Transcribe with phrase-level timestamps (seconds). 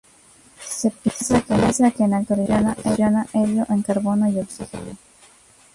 [0.67, 4.97] Se piensa que en la actualidad fusiona helio en carbono y oxígeno.